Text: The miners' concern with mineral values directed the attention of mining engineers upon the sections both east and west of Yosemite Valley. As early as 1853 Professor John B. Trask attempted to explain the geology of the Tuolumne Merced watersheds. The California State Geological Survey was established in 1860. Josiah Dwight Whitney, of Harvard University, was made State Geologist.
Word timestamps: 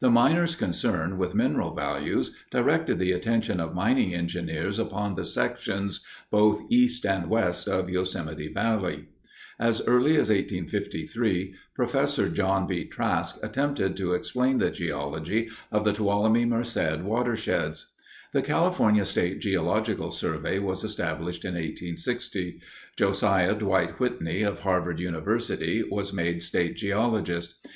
The 0.00 0.10
miners' 0.10 0.56
concern 0.56 1.16
with 1.16 1.32
mineral 1.36 1.72
values 1.76 2.32
directed 2.50 2.98
the 2.98 3.12
attention 3.12 3.60
of 3.60 3.72
mining 3.72 4.12
engineers 4.12 4.80
upon 4.80 5.14
the 5.14 5.24
sections 5.24 6.00
both 6.28 6.62
east 6.70 7.06
and 7.06 7.30
west 7.30 7.68
of 7.68 7.88
Yosemite 7.88 8.48
Valley. 8.52 9.06
As 9.60 9.80
early 9.86 10.14
as 10.16 10.28
1853 10.28 11.54
Professor 11.76 12.28
John 12.28 12.66
B. 12.66 12.84
Trask 12.84 13.38
attempted 13.44 13.96
to 13.96 14.12
explain 14.12 14.58
the 14.58 14.70
geology 14.72 15.48
of 15.70 15.84
the 15.84 15.92
Tuolumne 15.92 16.48
Merced 16.48 17.02
watersheds. 17.04 17.92
The 18.32 18.42
California 18.42 19.04
State 19.04 19.38
Geological 19.38 20.10
Survey 20.10 20.58
was 20.58 20.82
established 20.82 21.44
in 21.44 21.54
1860. 21.54 22.60
Josiah 22.96 23.54
Dwight 23.54 24.00
Whitney, 24.00 24.42
of 24.42 24.58
Harvard 24.58 24.98
University, 24.98 25.84
was 25.88 26.12
made 26.12 26.42
State 26.42 26.74
Geologist. 26.76 27.54